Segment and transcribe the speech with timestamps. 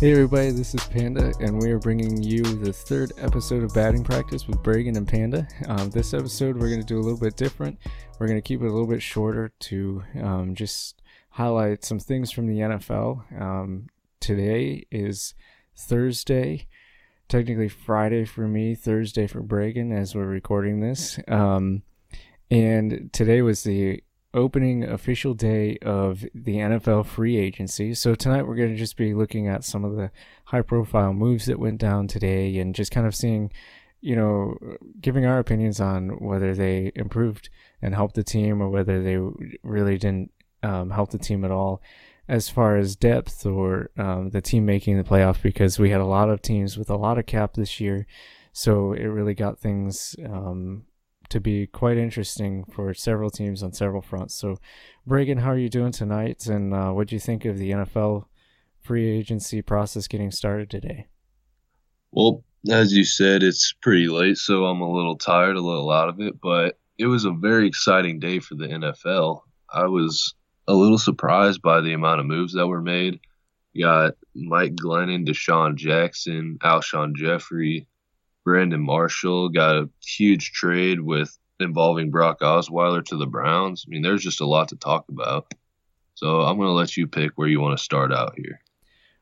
[0.00, 4.02] Hey everybody, this is Panda, and we are bringing you the third episode of Batting
[4.02, 5.46] Practice with Bragan and Panda.
[5.68, 7.78] Um, this episode, we're going to do a little bit different.
[8.18, 12.30] We're going to keep it a little bit shorter to um, just highlight some things
[12.30, 13.42] from the NFL.
[13.42, 13.88] Um,
[14.20, 15.34] today is
[15.76, 16.66] Thursday,
[17.28, 21.18] technically Friday for me, Thursday for Bragan as we're recording this.
[21.28, 21.82] Um,
[22.50, 27.94] and today was the opening official day of the NFL free agency.
[27.94, 30.10] So tonight we're going to just be looking at some of the
[30.44, 33.50] high profile moves that went down today and just kind of seeing,
[34.00, 34.56] you know,
[35.00, 37.50] giving our opinions on whether they improved
[37.82, 39.18] and helped the team or whether they
[39.62, 40.30] really didn't
[40.62, 41.82] um, help the team at all
[42.28, 46.06] as far as depth or um, the team making the playoffs because we had a
[46.06, 48.06] lot of teams with a lot of cap this year.
[48.52, 50.84] So it really got things um,
[51.30, 54.34] to be quite interesting for several teams on several fronts.
[54.34, 54.58] So,
[55.08, 56.46] Bragan, how are you doing tonight?
[56.46, 58.24] And uh, what do you think of the NFL
[58.82, 61.06] free agency process getting started today?
[62.12, 66.08] Well, as you said, it's pretty late, so I'm a little tired, a little out
[66.08, 69.42] of it, but it was a very exciting day for the NFL.
[69.72, 70.34] I was
[70.68, 73.20] a little surprised by the amount of moves that were made.
[73.72, 77.86] You got Mike Glennon, DeSean Jackson, Alshon Jeffery,
[78.44, 83.84] Brandon Marshall got a huge trade with involving Brock Osweiler to the Browns.
[83.86, 85.52] I mean, there's just a lot to talk about.
[86.14, 88.60] So I'm going to let you pick where you want to start out here.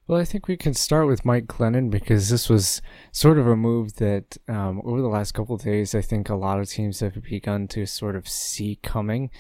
[0.07, 2.81] Well, I think we can start with Mike Glennon because this was
[3.13, 6.35] sort of a move that um, over the last couple of days, I think a
[6.35, 9.31] lot of teams have begun to sort of see coming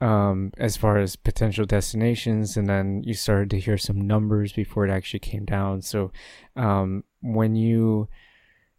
[0.00, 2.56] um, as far as potential destinations.
[2.56, 5.82] And then you started to hear some numbers before it actually came down.
[5.82, 6.10] So
[6.56, 8.08] um, when you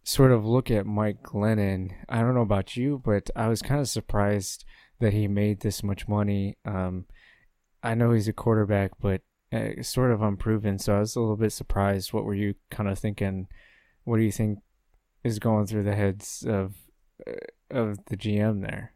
[0.06, 3.80] sort of look at Mike Glennon, I don't know about you, but I was kind
[3.80, 4.64] of surprised
[5.00, 6.56] that he made this much money.
[6.64, 7.06] Um,
[7.82, 9.22] I know he's a quarterback, but
[9.52, 10.78] uh, sort of unproven.
[10.78, 12.12] So I was a little bit surprised.
[12.12, 13.48] What were you kind of thinking?
[14.04, 14.60] What do you think
[15.24, 16.74] is going through the heads of
[17.26, 17.32] uh,
[17.70, 18.92] of the GM there?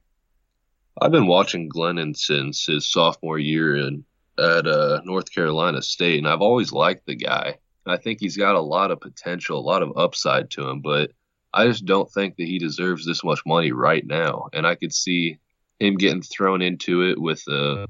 [1.03, 4.05] I've been watching Glennon since his sophomore year in
[4.39, 7.59] at uh, North Carolina State, and I've always liked the guy.
[7.91, 11.13] I think he's got a lot of potential, a lot of upside to him, but
[11.53, 14.49] I just don't think that he deserves this much money right now.
[14.53, 15.39] And I could see
[15.81, 17.87] him getting thrown into it with the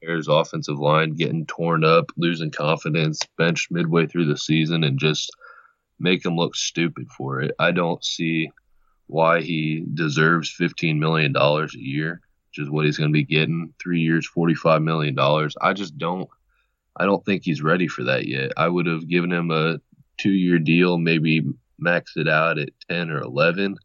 [0.00, 5.30] Bears offensive line getting torn up, losing confidence, benched midway through the season, and just
[5.98, 7.54] make him look stupid for it.
[7.58, 8.50] I don't see
[9.06, 13.72] why he deserves $15 million a year, which is what he's going to be getting.
[13.80, 15.16] Three years, $45 million.
[15.60, 16.28] I just don't
[16.98, 18.52] I don't think he's ready for that yet.
[18.56, 19.78] I would have given him a
[20.18, 21.42] two year deal, maybe
[21.78, 23.76] max it out at ten or eleven,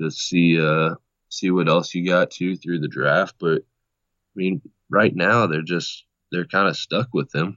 [0.00, 0.94] to see uh
[1.28, 3.36] see what else you got to through the draft.
[3.38, 7.56] But I mean, right now they're just they're kind of stuck with him.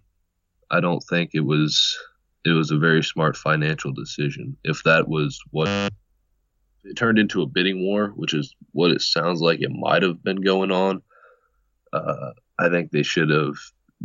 [0.69, 1.97] I don't think it was
[2.45, 4.57] it was a very smart financial decision.
[4.63, 5.69] If that was what
[6.83, 10.23] it turned into a bidding war, which is what it sounds like it might have
[10.23, 11.01] been going on,
[11.93, 13.55] uh, I think they should have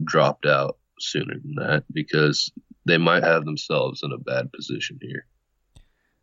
[0.04, 2.50] dropped out sooner than that because
[2.86, 5.26] they might have themselves in a bad position here.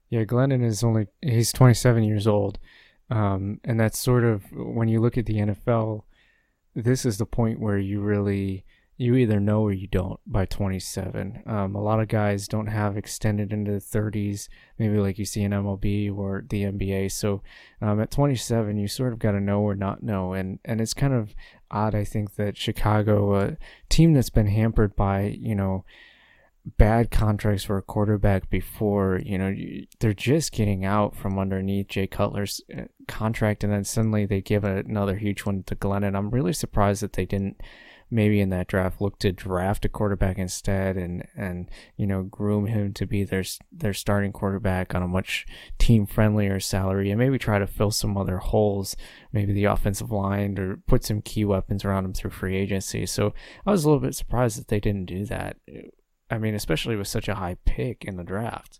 [0.09, 2.59] Yeah, Glennon is only he's 27 years old.
[3.09, 6.03] Um, and that's sort of when you look at the NFL,
[6.73, 8.65] this is the point where you really
[8.97, 11.43] you either know or you don't by 27.
[11.45, 14.47] Um, a lot of guys don't have extended into the 30s,
[14.79, 17.11] maybe like you see in MLB or the NBA.
[17.11, 17.41] So
[17.81, 20.93] um, at 27, you sort of got to know or not know, and and it's
[20.93, 21.35] kind of
[21.75, 21.93] odd.
[21.93, 23.57] I think that Chicago, a
[23.89, 25.85] team that's been hampered by you know
[26.77, 29.55] bad contracts for a quarterback before you know
[29.99, 34.63] they're just getting out from underneath Jay Cutler's uh, contract, and then suddenly they give
[34.63, 36.15] another huge one to Glennon.
[36.15, 37.61] I'm really surprised that they didn't
[38.11, 42.67] maybe in that draft look to draft a quarterback instead and and you know groom
[42.67, 45.45] him to be their their starting quarterback on a much
[45.79, 48.95] team friendlier salary and maybe try to fill some other holes
[49.31, 53.05] maybe the offensive line or put some key weapons around him through free agency.
[53.05, 53.33] So
[53.65, 55.57] I was a little bit surprised that they didn't do that.
[56.29, 58.79] I mean especially with such a high pick in the draft.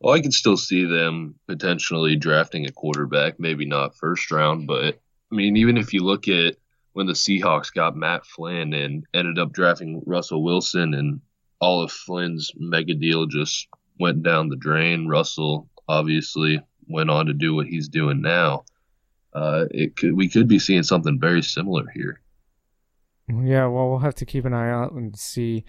[0.00, 5.00] Well I could still see them potentially drafting a quarterback maybe not first round but
[5.32, 6.56] I mean even if you look at
[6.94, 11.20] when the Seahawks got Matt Flynn and ended up drafting Russell Wilson, and
[11.60, 13.68] all of Flynn's mega deal just
[14.00, 15.06] went down the drain.
[15.06, 18.64] Russell obviously went on to do what he's doing now.
[19.32, 22.20] Uh, it could we could be seeing something very similar here.
[23.28, 25.64] Yeah, well, we'll have to keep an eye out and see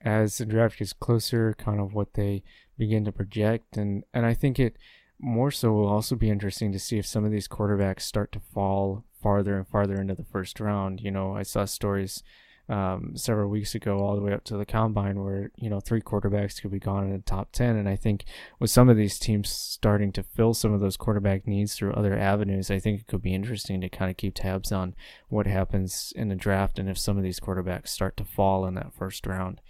[0.00, 2.44] as the draft gets closer, kind of what they
[2.76, 4.76] begin to project, and and I think it
[5.20, 8.38] more so will also be interesting to see if some of these quarterbacks start to
[8.38, 11.00] fall farther and farther into the first round.
[11.00, 12.22] You know, I saw stories
[12.68, 16.02] um, several weeks ago, all the way up to the combine, where you know three
[16.02, 17.76] quarterbacks could be gone in the top ten.
[17.76, 18.24] And I think
[18.58, 22.16] with some of these teams starting to fill some of those quarterback needs through other
[22.16, 24.94] avenues, I think it could be interesting to kind of keep tabs on
[25.28, 28.74] what happens in the draft and if some of these quarterbacks start to fall in
[28.74, 29.60] that first round.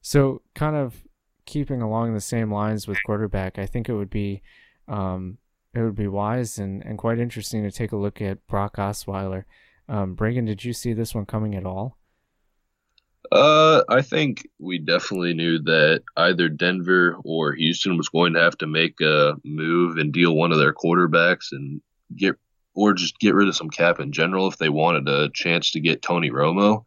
[0.00, 1.02] So, kind of
[1.44, 4.42] keeping along the same lines with quarterback, I think it would be
[4.86, 5.38] um,
[5.74, 9.44] it would be wise and, and quite interesting to take a look at Brock Osweiler.
[9.88, 11.98] Um, Bragan, did you see this one coming at all?
[13.30, 18.58] Uh, I think we definitely knew that either Denver or Houston was going to have
[18.58, 21.80] to make a move and deal one of their quarterbacks and
[22.14, 22.36] get
[22.74, 25.80] or just get rid of some cap in general if they wanted a chance to
[25.80, 26.84] get Tony Romo.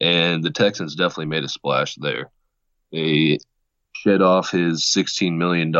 [0.00, 2.30] And the Texans definitely made a splash there.
[2.92, 3.38] They
[3.94, 5.72] shed off his $16 million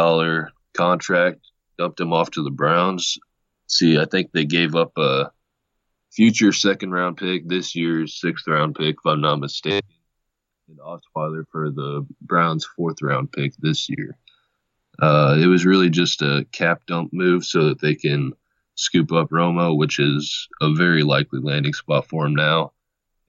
[0.75, 1.41] contract,
[1.79, 3.19] dumped him off to the Browns.
[3.67, 5.31] See, I think they gave up a
[6.13, 9.89] future second round pick, this year's sixth round pick, if I'm not mistaken,
[10.69, 14.17] and Osweiler for the Browns' fourth round pick this year.
[15.01, 18.33] Uh, it was really just a cap dump move so that they can
[18.77, 22.73] scoop up Romo, which is a very likely landing spot for him now.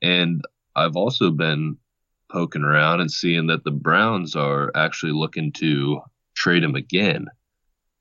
[0.02, 0.42] And
[0.76, 1.78] I've also been
[2.32, 6.02] poking around and seeing that the Browns are actually looking to
[6.36, 7.28] trade him again.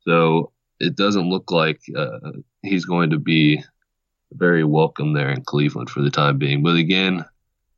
[0.06, 2.18] So it doesn't look like uh,
[2.62, 3.62] he's going to be
[4.32, 6.62] very welcome there in Cleveland for the time being.
[6.62, 7.24] But again,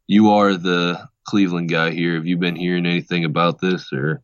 [0.07, 2.15] you are the Cleveland guy here.
[2.15, 4.23] Have you been hearing anything about this or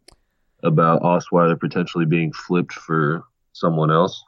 [0.62, 4.23] about Osweiler potentially being flipped for someone else?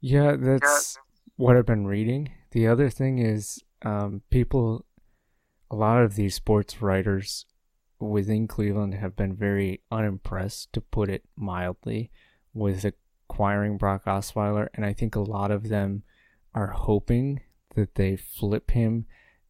[0.00, 0.98] Yeah, that's
[1.36, 2.30] what I've been reading.
[2.50, 4.84] The other thing is, um, people,
[5.70, 7.46] a lot of these sports writers
[7.98, 12.10] within Cleveland have been very unimpressed, to put it mildly,
[12.52, 12.84] with
[13.36, 16.02] acquiring Brock Osweiler, and I think a lot of them
[16.54, 17.42] are hoping
[17.74, 19.04] that they flip him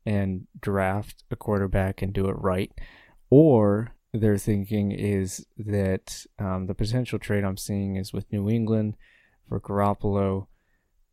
[0.04, 2.72] and draft a quarterback and do it right,
[3.30, 8.96] or their thinking is that um, the potential trade I'm seeing is with New England
[9.48, 10.48] for Garoppolo.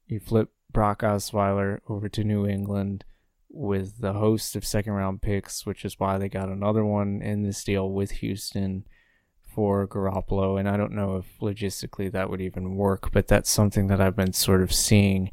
[0.07, 3.05] You flip Brock Osweiler over to New England
[3.49, 7.43] with the host of second round picks, which is why they got another one in
[7.43, 8.85] this deal with Houston
[9.53, 10.59] for Garoppolo.
[10.59, 14.15] And I don't know if logistically that would even work, but that's something that I've
[14.15, 15.31] been sort of seeing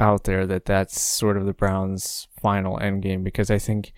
[0.00, 3.92] out there that that's sort of the Browns' final end game because I think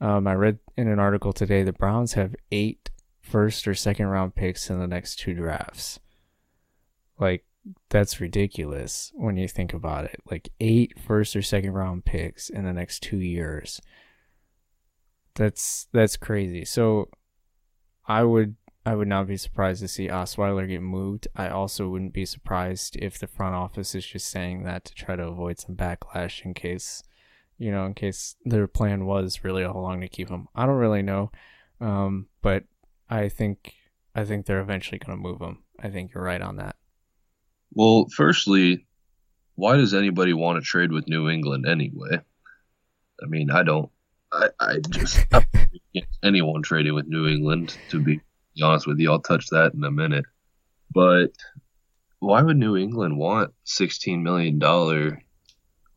[0.00, 4.34] um, I read in an article today the Browns have eight first or second round
[4.34, 5.98] picks in the next two drafts.
[7.18, 7.44] Like
[7.90, 10.20] that's ridiculous when you think about it.
[10.30, 13.80] Like eight first or second round picks in the next two years.
[15.34, 16.64] That's that's crazy.
[16.64, 17.08] So
[18.06, 21.26] I would I would not be surprised to see Osweiler get moved.
[21.34, 25.16] I also wouldn't be surprised if the front office is just saying that to try
[25.16, 27.02] to avoid some backlash in case,
[27.56, 30.48] you know, in case their plan was really all along to keep him.
[30.54, 31.30] I don't really know,
[31.80, 32.64] um, but
[33.08, 33.74] I think
[34.14, 35.62] I think they're eventually going to move him.
[35.80, 36.76] I think you're right on that.
[37.72, 38.86] Well, firstly,
[39.54, 42.20] why does anybody want to trade with New England anyway?
[43.22, 43.90] I mean, I don't.
[44.30, 45.24] I, I just
[46.22, 48.20] anyone trading with New England to be
[48.54, 49.10] be honest with you.
[49.10, 50.24] I'll touch that in a minute.
[50.92, 51.32] But
[52.20, 54.60] why would New England want $16 million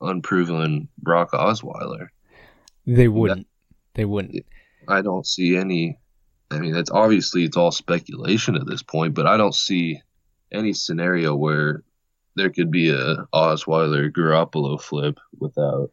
[0.01, 2.07] unproven Brock Osweiler?
[2.85, 3.47] They wouldn't.
[3.47, 4.45] That, they wouldn't.
[4.87, 5.99] I don't see any.
[6.49, 10.01] I mean, it's obviously it's all speculation at this point, but I don't see
[10.51, 11.83] any scenario where
[12.35, 15.91] there could be a Osweiler Garoppolo flip without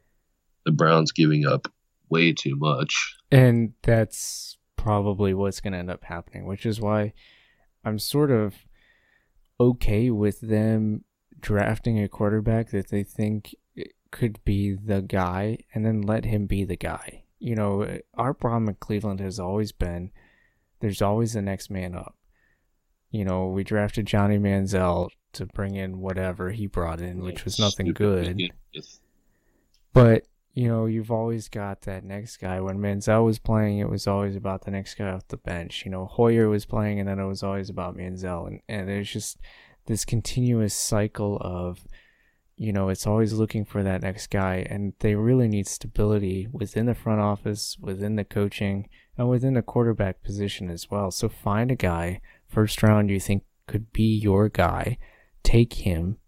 [0.65, 1.67] the Browns giving up
[2.09, 3.17] way too much.
[3.33, 7.15] And that's probably what's going to end up happening, which is why
[7.87, 8.55] I'm sort of
[9.59, 11.05] okay with them
[11.41, 13.55] drafting a quarterback that they think
[14.11, 17.23] could be the guy and then let him be the guy.
[17.39, 20.11] You know, our problem in Cleveland has always been
[20.81, 22.15] there's always the next man up.
[23.11, 27.59] You know, we drafted Johnny Manziel to bring in whatever he brought in, which was
[27.59, 28.53] nothing good.
[29.95, 30.25] But
[30.55, 32.61] you know, you've always got that next guy.
[32.61, 35.85] When Manziel was playing, it was always about the next guy off the bench.
[35.85, 38.47] You know, Hoyer was playing, and then it was always about Manziel.
[38.47, 39.39] And, and there's just
[39.87, 41.89] this continuous cycle of,
[42.57, 44.65] you know, it's always looking for that next guy.
[44.71, 49.63] And they really need stability within the front office, within the coaching, and within the
[49.63, 51.11] quarterback position as well.
[51.11, 54.99] So find a guy, first round, you think could be your guy,
[55.43, 56.19] take him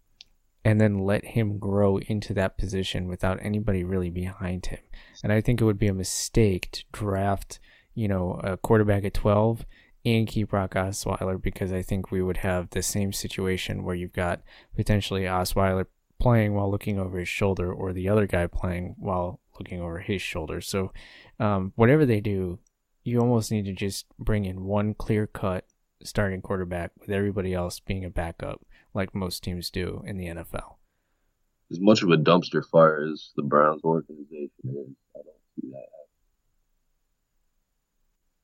[0.67, 4.81] and then let him grow into that position without anybody really behind him.
[5.23, 7.61] And I think it would be a mistake to draft,
[7.95, 9.65] you know, a quarterback at 12
[10.03, 14.11] and keep Brock Osweiler because I think we would have the same situation where you've
[14.11, 14.41] got
[14.75, 15.85] potentially Osweiler
[16.19, 20.21] playing while looking over his shoulder or the other guy playing while looking over his
[20.21, 20.59] shoulder.
[20.59, 20.91] So,
[21.39, 22.59] um, whatever they do,
[23.05, 25.63] you almost need to just bring in one clear cut
[26.03, 30.75] starting quarterback with everybody else being a backup, like most teams do in the NFL.
[31.71, 35.87] As much of a dumpster fire as the Browns organization is, I don't see that.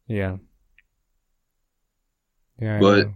[0.07, 0.37] Yeah.
[2.59, 2.79] Yeah.
[2.79, 3.07] But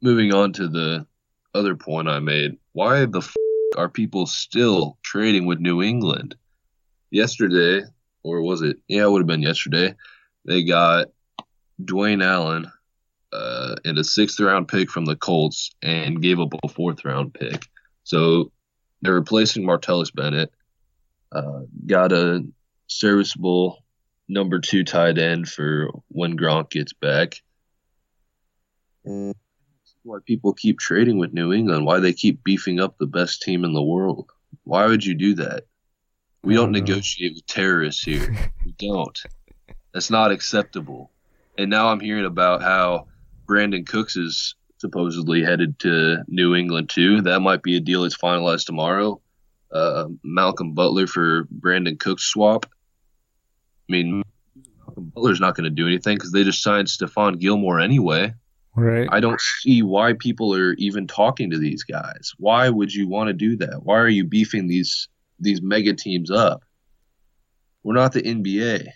[0.00, 1.06] moving on to the
[1.54, 3.36] other point I made, why the f-
[3.76, 6.34] are people still trading with New England?
[7.10, 7.84] Yesterday,
[8.22, 8.78] or was it?
[8.88, 9.94] Yeah, it would have been yesterday.
[10.44, 11.08] They got
[11.82, 12.70] Dwayne Allen
[13.32, 17.34] uh, and a sixth round pick from the Colts and gave up a fourth round
[17.34, 17.66] pick.
[18.04, 18.52] So
[19.00, 20.52] they're replacing Martellus Bennett.
[21.30, 22.44] Uh, got a
[22.88, 23.82] serviceable
[24.28, 27.42] number two tight end for when Gronk gets back.
[29.04, 29.34] And
[30.04, 33.64] why people keep trading with New England, why they keep beefing up the best team
[33.64, 34.30] in the world.
[34.64, 35.64] Why would you do that?
[36.42, 38.34] We don't, don't negotiate with terrorists here.
[38.64, 39.18] we don't.
[39.94, 41.10] That's not acceptable.
[41.58, 43.06] And now I'm hearing about how
[43.52, 47.20] Brandin Cooks is supposedly headed to New England too.
[47.20, 49.20] That might be a deal that's finalized tomorrow.
[49.70, 52.64] Uh, Malcolm Butler for Brandin Cooks swap.
[53.88, 54.22] I mean,
[54.78, 58.32] Malcolm Butler's not going to do anything because they just signed Stephon Gilmore anyway.
[58.74, 59.06] Right.
[59.12, 62.32] I don't see why people are even talking to these guys.
[62.38, 63.82] Why would you want to do that?
[63.82, 66.62] Why are you beefing these these mega teams up?
[67.82, 68.88] We're not the NBA.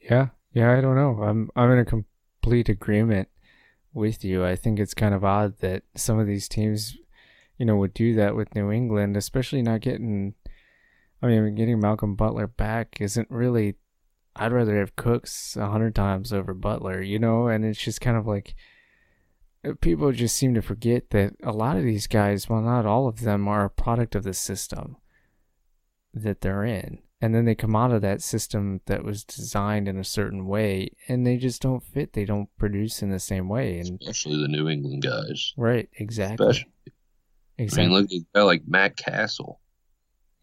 [0.00, 1.22] Yeah, yeah, I don't know.
[1.22, 3.28] I'm I'm in a complete agreement
[3.92, 4.44] with you.
[4.44, 6.96] I think it's kind of odd that some of these teams,
[7.58, 10.34] you know, would do that with New England, especially not getting.
[11.22, 13.76] I mean, getting Malcolm Butler back isn't really.
[14.36, 18.16] I'd rather have Cooks a hundred times over Butler, you know, and it's just kind
[18.16, 18.54] of like
[19.64, 23.06] uh, people just seem to forget that a lot of these guys, well, not all
[23.08, 24.96] of them, are a product of the system
[26.14, 29.98] that they're in and then they come out of that system that was designed in
[29.98, 33.78] a certain way and they just don't fit they don't produce in the same way
[33.78, 36.72] and especially the new england guys right exactly especially.
[37.58, 39.60] exactly i mean look at a guy like matt cassel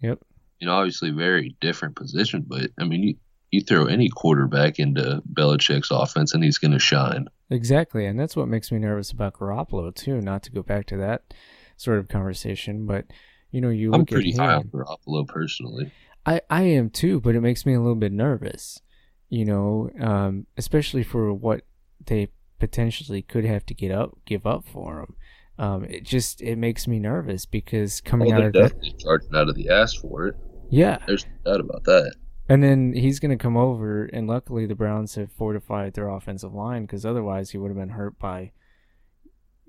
[0.01, 0.19] yep
[0.60, 3.15] you know obviously very different position but i mean you
[3.51, 7.27] you throw any quarterback into Belichick's offense and he's going to shine.
[7.50, 10.19] Exactly, and that's what makes me nervous about Garoppolo too.
[10.19, 11.34] Not to go back to that
[11.77, 13.05] sort of conversation, but
[13.51, 15.91] you know, you I'm pretty high on Garoppolo personally.
[16.27, 18.81] I, I am too, but it makes me a little bit nervous,
[19.29, 21.62] you know, um, especially for what
[22.05, 22.27] they
[22.60, 25.15] potentially could have to get up, give up for him.
[25.57, 29.36] Um, it just it makes me nervous because coming well, out of definitely that, charging
[29.36, 30.36] out of the ass for it.
[30.69, 32.13] Yeah, there's no doubt about that.
[32.50, 36.53] And then he's going to come over, and luckily the Browns have fortified their offensive
[36.53, 38.51] line because otherwise he would have been hurt by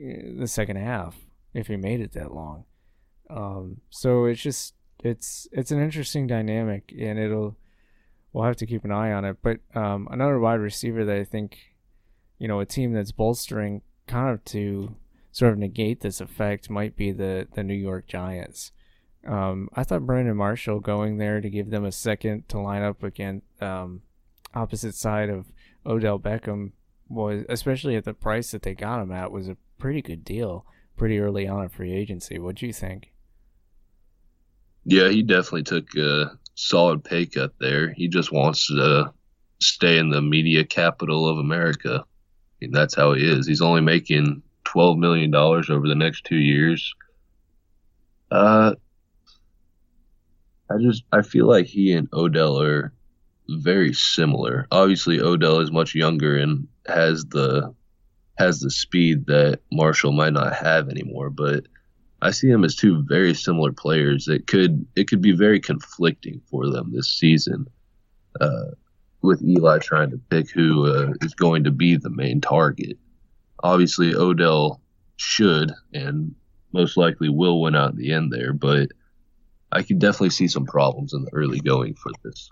[0.01, 1.17] eh, the second half
[1.55, 2.65] if he made it that long.
[3.31, 7.57] Um, so it's just it's it's an interesting dynamic, and it'll
[8.33, 9.37] we'll have to keep an eye on it.
[9.43, 11.59] But um, another wide receiver that I think,
[12.39, 14.95] you know, a team that's bolstering kind of to
[15.33, 18.73] sort of negate this effect might be the the New York Giants.
[19.27, 23.03] Um, I thought Brandon Marshall going there to give them a second to line up
[23.03, 24.03] against um,
[24.55, 25.47] opposite side of
[25.85, 26.73] Odell Beckham
[27.09, 30.65] was, especially at the price that they got him at, was a pretty good deal
[30.97, 32.39] pretty early on in free agency.
[32.39, 33.13] What do you think?
[34.89, 37.93] Yeah, he definitely took a solid pay cut there.
[37.93, 39.13] He just wants to
[39.61, 42.03] stay in the media capital of America.
[42.03, 43.47] I mean, that's how he is.
[43.47, 46.95] He's only making twelve million dollars over the next two years.
[48.31, 48.77] Uh,
[50.71, 52.95] I just I feel like he and Odell are
[53.47, 54.67] very similar.
[54.71, 57.75] Obviously, Odell is much younger and has the
[58.39, 61.67] has the speed that Marshall might not have anymore, but
[62.21, 64.29] I see them as two very similar players.
[64.29, 67.67] It could it could be very conflicting for them this season,
[68.41, 68.73] uh,
[69.23, 72.99] with Eli trying to pick who uh, is going to be the main target.
[73.63, 74.81] Obviously, Odell
[75.17, 76.35] should and
[76.73, 78.91] most likely will win out in the end there, but
[79.73, 82.51] I could definitely see some problems in the early going for this.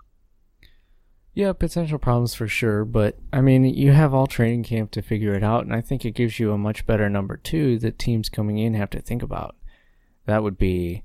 [1.37, 5.35] Yeah, potential problems for sure, but I mean, you have all training camp to figure
[5.35, 8.27] it out, and I think it gives you a much better number two that teams
[8.27, 9.55] coming in have to think about.
[10.25, 11.03] That would be,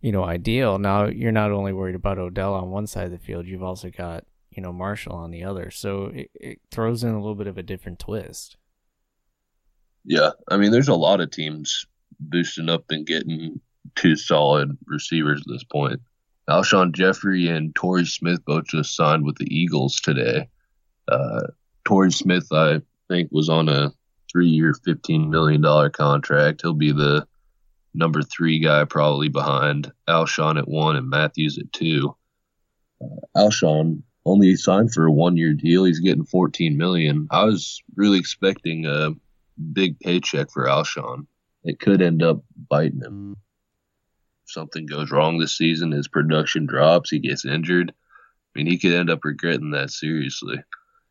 [0.00, 0.78] you know, ideal.
[0.78, 3.90] Now, you're not only worried about Odell on one side of the field, you've also
[3.90, 7.48] got, you know, Marshall on the other, so it, it throws in a little bit
[7.48, 8.56] of a different twist.
[10.04, 11.86] Yeah, I mean, there's a lot of teams
[12.20, 13.60] boosting up and getting
[13.96, 16.00] two solid receivers at this point.
[16.50, 20.48] Alshon Jeffery and Torrey Smith both just signed with the Eagles today.
[21.08, 21.42] Uh,
[21.84, 23.92] Torrey Smith, I think, was on a
[24.30, 26.62] three-year, fifteen million dollar contract.
[26.62, 27.26] He'll be the
[27.94, 32.14] number three guy probably behind Alshon at one and Matthews at two.
[33.02, 35.84] Uh, Alshon only signed for a one year deal.
[35.84, 37.26] He's getting 14 million.
[37.30, 39.10] I was really expecting a
[39.72, 41.26] big paycheck for Alshon.
[41.64, 43.36] It could end up biting him.
[44.50, 47.92] Something goes wrong this season, his production drops, he gets injured.
[47.92, 50.56] I mean, he could end up regretting that seriously.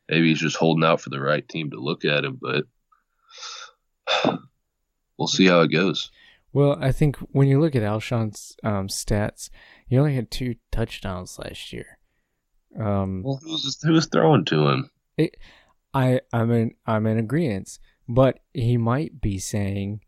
[0.10, 2.66] Maybe he's just holding out for the right team to look at him, but
[5.18, 6.12] we'll see how it goes.
[6.52, 9.50] Well, I think when you look at Alshon's um, stats,
[9.88, 12.00] he only had two touchdowns last year.
[12.80, 14.90] Um, well, who was, who was throwing to him?
[15.18, 15.38] It,
[15.94, 20.02] I I'm in I'm in agreement, but he might be saying,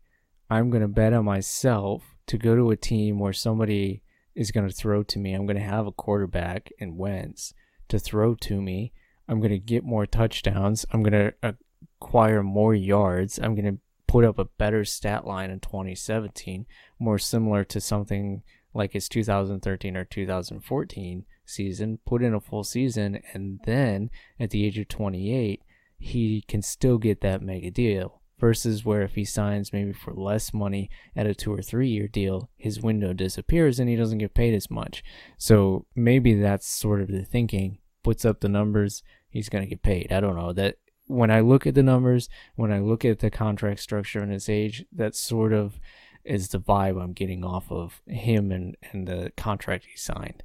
[0.48, 4.00] "I'm going to bet on myself to go to a team where somebody
[4.34, 5.34] is going to throw to me.
[5.34, 7.52] I'm going to have a quarterback and Wentz
[7.88, 8.90] to throw to me.
[9.28, 10.86] I'm going to get more touchdowns.
[10.90, 11.56] I'm going to
[12.00, 13.38] acquire more yards.
[13.38, 16.64] I'm going to put up a better stat line in 2017,
[16.98, 23.20] more similar to something like his 2013 or 2014 season, put in a full season,
[23.34, 24.08] and then
[24.40, 25.60] at the age of 28,
[25.98, 28.21] he can still get that mega deal.
[28.42, 32.08] Versus where if he signs maybe for less money at a two or three year
[32.08, 35.04] deal, his window disappears and he doesn't get paid as much.
[35.38, 37.78] So maybe that's sort of the thinking.
[38.02, 40.12] Puts up the numbers, he's going to get paid.
[40.12, 40.52] I don't know.
[40.52, 40.74] That
[41.06, 44.48] when I look at the numbers, when I look at the contract structure and his
[44.48, 45.78] age, that sort of
[46.24, 50.42] is the vibe I'm getting off of him and, and the contract he signed.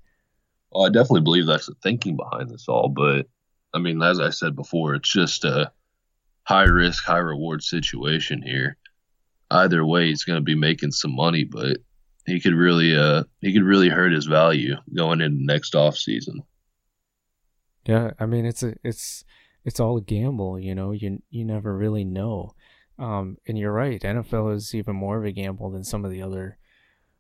[0.72, 3.26] Well, I definitely believe that's the thinking behind this all, but
[3.74, 5.72] I mean, as I said before, it's just a
[6.48, 8.78] high risk, high reward situation here.
[9.52, 11.78] Either way, he's going to be making some money, but
[12.26, 16.42] he could really, uh, he could really hurt his value going into next off season.
[17.86, 19.26] Yeah, I mean, it's a, it's,
[19.66, 20.60] it's all a gamble.
[20.60, 22.54] You know, you you never really know.
[22.98, 26.22] Um, and you're right, NFL is even more of a gamble than some of the
[26.22, 26.58] other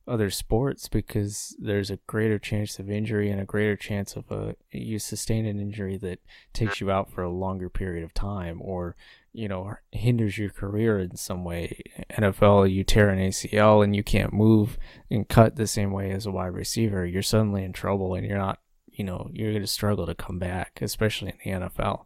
[0.08, 4.56] other sports because there's a greater chance of injury and a greater chance of a
[4.72, 6.20] you sustain an injury that
[6.54, 8.96] takes you out for a longer period of time or
[9.34, 11.82] you know hinders your career in some way.
[12.12, 14.78] NFL you tear an ACL and you can't move
[15.12, 18.38] and cut the same way as a wide receiver you're suddenly in trouble and you're
[18.38, 22.06] not you know you're going to struggle to come back especially in the NFL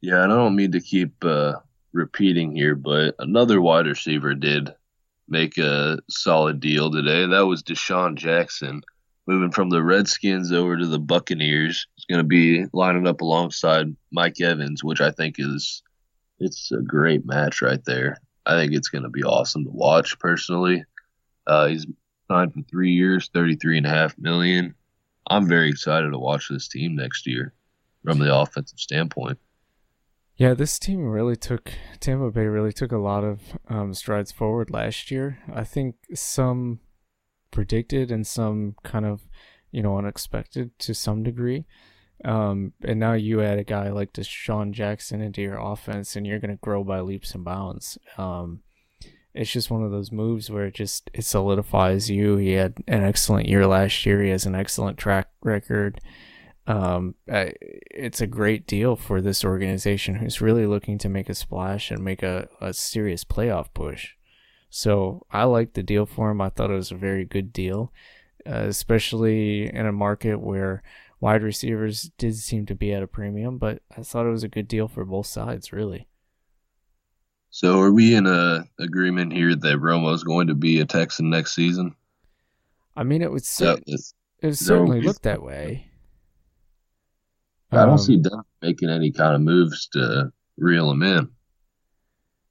[0.00, 1.54] yeah and I don't mean to keep uh,
[1.92, 4.74] repeating here but another wide receiver did
[5.30, 7.26] make a solid deal today.
[7.26, 8.82] That was DeSean Jackson
[9.26, 11.86] moving from the Redskins over to the Buccaneers.
[11.94, 15.82] He's going to be lining up alongside Mike Evans, which I think is
[16.40, 18.16] it's a great match right there.
[18.46, 20.84] I think it's going to be awesome to watch personally.
[21.46, 21.86] Uh, he's
[22.28, 24.74] signed for three years, thirty-three and a half million.
[25.28, 27.52] I'm very excited to watch this team next year
[28.04, 29.38] from the offensive standpoint.
[30.40, 34.70] Yeah, this team really took Tampa Bay really took a lot of um, strides forward
[34.70, 35.38] last year.
[35.52, 36.80] I think some
[37.50, 39.28] predicted and some kind of
[39.70, 41.66] you know unexpected to some degree.
[42.24, 46.40] Um, and now you add a guy like DeSean Jackson into your offense, and you're
[46.40, 47.98] going to grow by leaps and bounds.
[48.16, 48.60] Um,
[49.34, 52.38] it's just one of those moves where it just it solidifies you.
[52.38, 54.22] He had an excellent year last year.
[54.22, 56.00] He has an excellent track record
[56.70, 61.90] um, it's a great deal for this organization who's really looking to make a splash
[61.90, 64.10] and make a, a serious playoff push.
[64.68, 66.40] So I like the deal for him.
[66.40, 67.92] I thought it was a very good deal,
[68.46, 70.84] uh, especially in a market where
[71.18, 73.58] wide receivers did seem to be at a premium.
[73.58, 76.06] But I thought it was a good deal for both sides, really.
[77.50, 81.56] So are we in a agreement here that Romo's going to be a Texan next
[81.56, 81.96] season?
[82.94, 85.89] I mean, it would, it would certainly look that way.
[87.72, 91.28] I don't um, see them making any kind of moves to reel him in.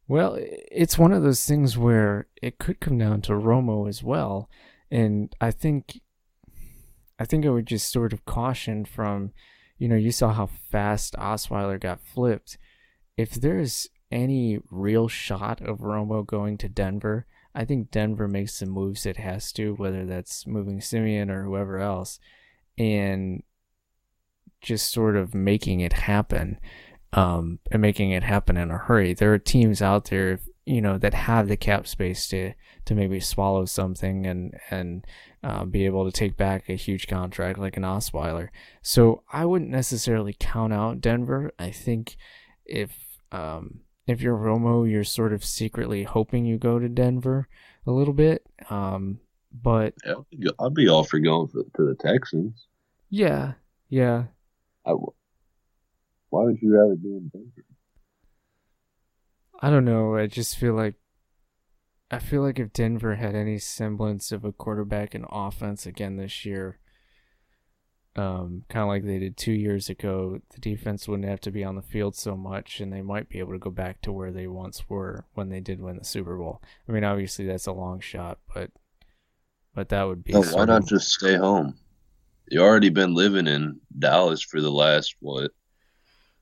[0.08, 4.49] Well, it's one of those things where it could come down to Romo as well,
[4.89, 6.01] and I think,
[7.19, 9.34] I think I would just sort of caution from,
[9.77, 12.58] you know, you saw how fast Osweiler got flipped.
[13.17, 18.65] If there's any real shot of Romo going to Denver, I think Denver makes the
[18.65, 22.19] moves it has to, whether that's moving Siemian or whoever else,
[22.79, 23.43] and
[24.62, 26.60] just sort of making it happen
[27.13, 29.13] um, and making it happen in a hurry.
[29.13, 32.54] There are teams out there, you know, that have the cap space to
[32.86, 35.06] to maybe swallow something and and
[35.43, 38.50] uh, be able to take back a huge contract like an Osweiler.
[38.82, 41.52] So I wouldn't necessarily count out Denver.
[41.58, 42.17] I think
[42.65, 42.91] if
[43.32, 47.48] um, if you're Romo, you're sort of secretly hoping you go to Denver
[47.86, 48.45] a little bit.
[48.69, 49.19] Um,
[49.52, 49.93] but
[50.60, 52.67] I'd be all for going for, to the Texans.
[53.10, 53.54] Yeah,
[53.89, 54.26] yeah.
[54.89, 54.93] I,
[56.30, 57.65] why would you rather be in Denver?
[59.62, 60.15] I don't know.
[60.15, 60.95] I just feel like
[62.12, 66.43] I feel like if Denver had any semblance of a quarterback and offense again this
[66.45, 66.80] year,
[68.15, 71.63] um, kind of like they did two years ago, the defense wouldn't have to be
[71.63, 74.32] on the field so much, and they might be able to go back to where
[74.32, 76.62] they once were when they did win the Super Bowl.
[76.88, 78.71] I mean, obviously that's a long shot, but
[79.75, 80.34] but that would be.
[80.34, 81.78] No, why not just stay home?
[82.49, 85.51] You already been living in Dallas for the last what,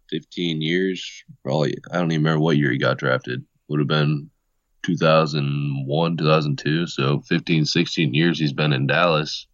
[0.09, 1.23] fifteen years?
[1.43, 1.75] Probably.
[1.91, 3.43] I don't even remember what year he got drafted.
[3.67, 4.29] Would have been
[4.83, 6.87] 2001, 2002.
[6.87, 9.47] So 15, 16 years he's been in Dallas.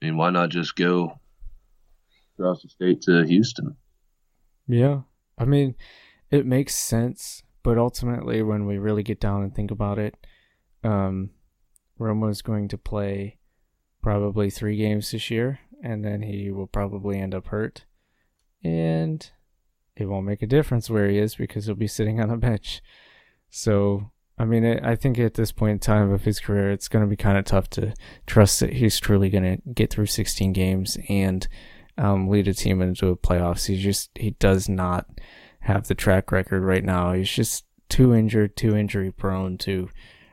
[0.00, 1.20] I mean, why not just go
[2.38, 3.76] across the state to Houston?
[4.66, 5.00] Yeah.
[5.36, 5.74] I mean,
[6.30, 10.14] it makes sense, but ultimately, when we really get down and think about it,
[10.84, 11.30] um,
[12.00, 13.39] is going to play
[14.02, 17.84] probably three games this year, and then he will probably end up hurt.
[18.62, 19.28] And
[19.96, 22.82] it won't make a difference where he is because he'll be sitting on a bench.
[23.50, 27.04] So, I mean, I think at this point in time of his career, it's going
[27.04, 27.94] to be kind of tough to
[28.26, 31.46] trust that he's truly going to get through 16 games and
[31.98, 33.66] um, lead a team into a playoffs.
[33.66, 35.06] He just he does not
[35.60, 37.12] have the track record right now.
[37.12, 39.90] He's just too injured, too injury prone to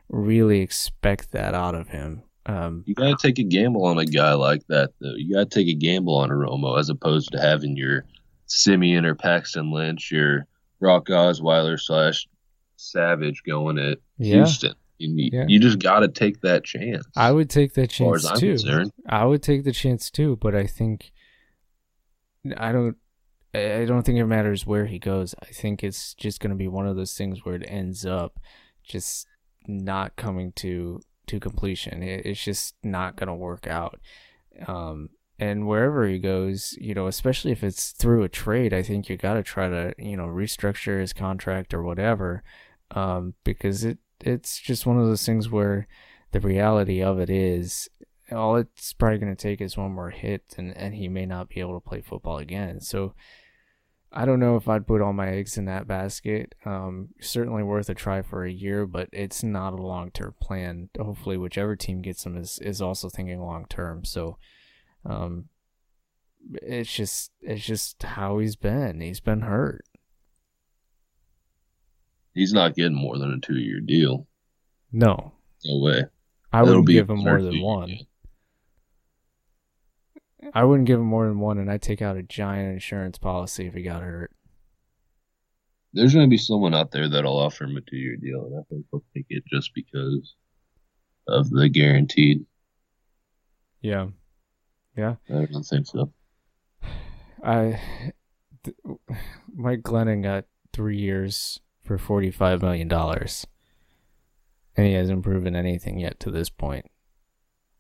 [0.08, 2.24] really expect that out of him.
[2.48, 5.16] Um, you got to take a gamble on a guy like that, though.
[5.16, 8.06] You got to take a gamble on a Romo as opposed to having your
[8.46, 10.48] Siemian or Paxton Lynch, your
[10.80, 12.28] Brock Osweiler slash
[12.78, 14.36] Savage going at yeah.
[14.36, 14.74] Houston.
[14.98, 15.46] You, yeah.
[15.48, 17.06] you just got to take that chance.
[17.16, 18.52] I would take that chance too.
[18.52, 18.92] Concerned.
[19.08, 21.12] I would take the chance too, but I think
[22.56, 22.96] I don't.
[23.54, 25.34] I don't think it matters where he goes.
[25.42, 28.40] I think it's just going to be one of those things where it ends up
[28.84, 29.26] just
[29.68, 32.04] not coming to to completion.
[32.04, 34.00] It, it's just not going to work out.
[34.68, 35.10] Um,
[35.40, 39.18] and wherever he goes, you know, especially if it's through a trade, I think you
[39.18, 42.44] got to try to, you know, restructure his contract or whatever,
[42.92, 45.88] um, because it it's just one of those things where
[46.32, 47.88] the reality of it is
[48.32, 51.50] all it's probably going to take is one more hit, and and he may not
[51.50, 52.80] be able to play football again.
[52.82, 53.14] So.
[54.12, 56.56] I don't know if I'd put all my eggs in that basket.
[56.66, 60.90] Um, certainly worth a try for a year, but it's not a long term plan.
[60.98, 64.06] Hopefully, whichever team gets him is, is also thinking long term.
[64.06, 64.38] So,
[65.06, 65.46] um,
[66.54, 69.02] it's just it's just how he's been.
[69.02, 69.84] He's been hurt.
[72.34, 74.28] He's not getting more than a two year deal.
[74.92, 75.34] No.
[75.66, 76.06] No way.
[76.54, 77.90] I That'll wouldn't give him more than one.
[77.90, 78.08] Deal.
[80.54, 83.68] I wouldn't give him more than one, and I'd take out a giant insurance policy
[83.68, 84.32] if he got hurt.
[85.94, 88.60] There's going to be someone out there that'll offer him a two year deal, and
[88.60, 90.36] I think he'll take it just because
[91.28, 92.46] of the guaranteed.
[93.82, 94.08] Yeah.
[94.96, 95.16] Yeah.
[95.30, 96.12] I don't think so.
[97.44, 97.80] I
[98.64, 98.78] th-
[99.56, 103.48] Mike Glennon got three years for forty five million dollars,
[104.76, 106.86] and he hasn't proven anything yet to this point.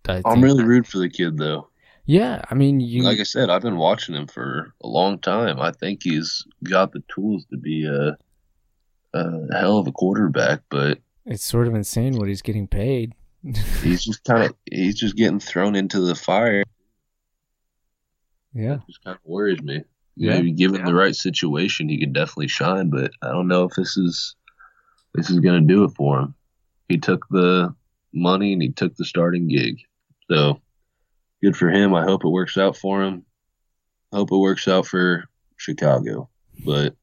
[0.07, 1.66] I am really rude for the kid though.
[2.07, 5.59] Yeah, I mean, you like I said, I've been watching him for a long time.
[5.59, 8.17] I think he's got the tools to be a,
[9.13, 13.13] a hell of a quarterback, but it's sort of insane what he's getting paid.
[13.83, 16.63] he's just kind of he's just getting thrown into the fire
[18.57, 18.75] yeah.
[18.75, 19.83] It just kind of worries me.
[20.15, 20.33] Yeah.
[20.33, 20.87] Maybe given yeah.
[20.87, 24.35] the right situation, he could definitely shine, but I don't know if this is
[25.13, 26.35] this is going to do it for him.
[26.89, 27.73] He took the
[28.13, 29.77] money and he took the starting gig.
[30.29, 30.59] So
[31.41, 31.93] good for him.
[31.93, 33.25] I hope it works out for him.
[34.11, 35.25] I hope it works out for
[35.57, 36.29] Chicago,
[36.65, 36.95] but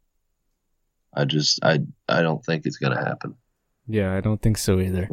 [1.15, 3.35] I just I I don't think it's going to happen.
[3.87, 5.09] Yeah, I don't think so either.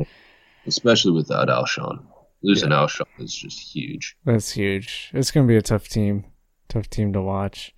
[0.66, 2.06] Especially without Alshon.
[2.44, 2.78] Losing yeah.
[2.78, 4.16] Alshon is just huge.
[4.26, 5.12] That's huge.
[5.14, 6.26] It's going to be a tough team
[6.72, 7.74] tough team to watch.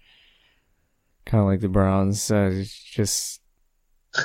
[1.25, 2.29] Kind of like the Browns.
[2.29, 3.41] Uh, just,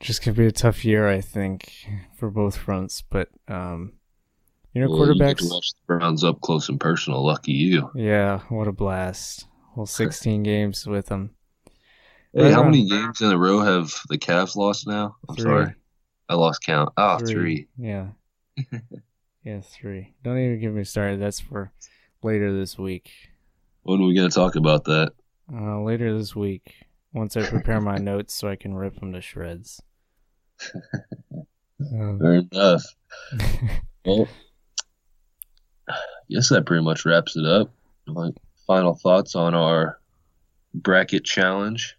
[0.00, 1.72] just gonna be a tough year, I think,
[2.16, 3.02] for both fronts.
[3.02, 3.94] But um,
[4.74, 5.42] you know, well, quarterbacks.
[5.42, 7.24] You watch the Browns up close and personal.
[7.24, 7.90] Lucky you.
[7.94, 9.46] Yeah, what a blast!
[9.76, 11.30] Well, 16 games with them.
[12.34, 15.16] Hey, how many games in a row have the Cavs lost now?
[15.28, 15.42] I'm three.
[15.42, 15.74] sorry,
[16.28, 16.90] I lost count.
[16.96, 17.32] Ah, oh, three.
[17.32, 17.68] three.
[17.78, 18.08] Yeah.
[19.44, 20.14] yeah, three.
[20.22, 21.20] Don't even get me started.
[21.20, 21.72] That's for
[22.22, 23.10] later this week.
[23.82, 25.12] When are we going to talk about that?
[25.52, 26.74] Uh, later this week,
[27.12, 29.82] once I prepare my notes so I can rip them to shreds.
[30.74, 32.84] um, Fair enough.
[34.06, 34.28] well,
[36.32, 37.70] guess that pretty much wraps it up.
[38.06, 38.34] Like
[38.66, 40.00] final thoughts on our
[40.74, 41.96] bracket challenge.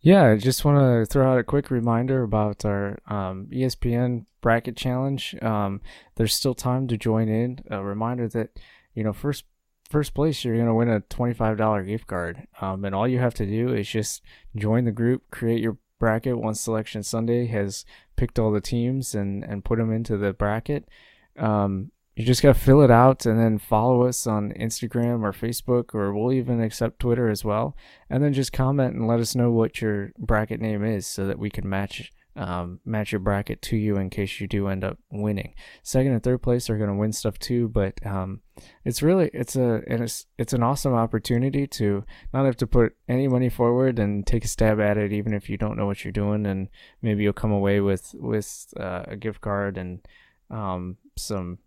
[0.00, 4.76] Yeah, I just want to throw out a quick reminder about our um, ESPN bracket
[4.76, 5.34] challenge.
[5.42, 5.80] Um,
[6.14, 7.60] there's still time to join in.
[7.70, 8.50] A reminder that
[8.94, 9.44] you know first
[9.90, 12.46] first place, you're going to win a $25 gift card.
[12.60, 14.22] Um, and all you have to do is just
[14.56, 17.84] join the group, create your bracket once Selection Sunday has
[18.16, 20.88] picked all the teams and and put them into the bracket.
[21.38, 25.32] Um, you just got to fill it out and then follow us on Instagram or
[25.32, 27.76] Facebook, or we'll even accept Twitter as well.
[28.08, 31.38] And then just comment and let us know what your bracket name is so that
[31.38, 34.98] we can match um, match your bracket to you in case you do end up
[35.10, 35.54] winning.
[35.82, 38.40] Second and third place are going to win stuff too, but um,
[38.84, 42.94] it's really it's a and it's it's an awesome opportunity to not have to put
[43.08, 46.04] any money forward and take a stab at it, even if you don't know what
[46.04, 46.68] you're doing, and
[47.00, 50.06] maybe you'll come away with with uh, a gift card and
[50.50, 51.58] um, some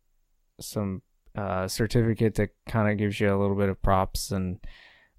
[0.64, 1.02] some
[1.36, 4.60] uh, certificate that kind of gives you a little bit of props and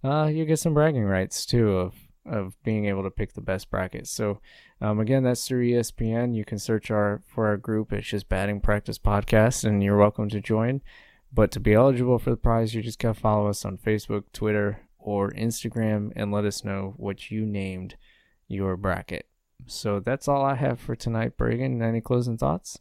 [0.03, 1.94] uh, you get some bragging rights too of
[2.26, 4.07] of being able to pick the best bracket.
[4.07, 4.40] So
[4.81, 6.35] um, again, that's through ESPN.
[6.35, 7.92] You can search our for our group.
[7.92, 10.81] It's just Batting Practice Podcast, and you're welcome to join.
[11.33, 14.81] But to be eligible for the prize, you just gotta follow us on Facebook, Twitter,
[14.98, 17.96] or Instagram, and let us know what you named
[18.48, 19.26] your bracket.
[19.66, 21.83] So that's all I have for tonight, Bragan.
[21.83, 22.79] Any closing thoughts?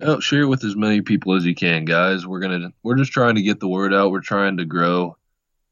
[0.00, 2.24] Oh, share it with as many people as you can, guys.
[2.24, 4.12] We're gonna we're just trying to get the word out.
[4.12, 5.16] We're trying to grow.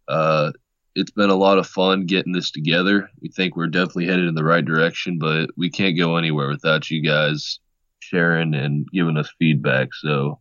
[0.09, 0.51] Uh,
[0.97, 3.09] it's been a lot of fun getting this together.
[3.21, 6.91] We think we're definitely headed in the right direction, but we can't go anywhere without
[6.91, 7.61] you guys
[8.01, 9.95] sharing and giving us feedback.
[9.95, 10.41] So,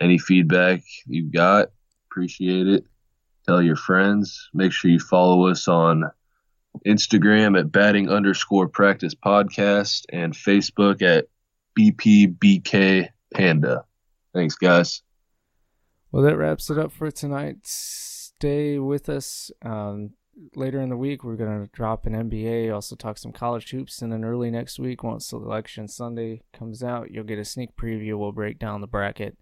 [0.00, 1.68] any feedback you've got,
[2.10, 2.84] appreciate it.
[3.46, 4.48] Tell your friends.
[4.52, 6.10] Make sure you follow us on
[6.84, 11.26] Instagram at batting underscore practice podcast and Facebook at
[11.78, 13.84] BPBK Panda.
[14.32, 15.02] Thanks, guys.
[16.12, 17.58] Well, that wraps it up for tonight.
[17.62, 19.50] Stay with us.
[19.62, 20.10] Um,
[20.54, 24.02] later in the week, we're going to drop an NBA, also talk some college hoops,
[24.02, 28.18] and then early next week, once Selection Sunday comes out, you'll get a sneak preview.
[28.18, 29.38] We'll break down the bracket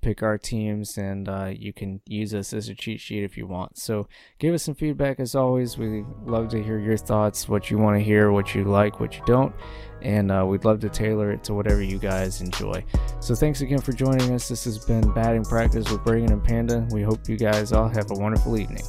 [0.00, 3.46] pick our teams, and uh, you can use us as a cheat sheet if you
[3.46, 3.78] want.
[3.78, 4.08] So
[4.38, 5.76] give us some feedback as always.
[5.78, 9.16] We love to hear your thoughts, what you want to hear, what you like, what
[9.16, 9.54] you don't,
[10.02, 12.84] and uh, we'd love to tailor it to whatever you guys enjoy.
[13.20, 14.48] So thanks again for joining us.
[14.48, 16.86] This has been Batting Practice with Bragan and Panda.
[16.90, 18.84] We hope you guys all have a wonderful evening.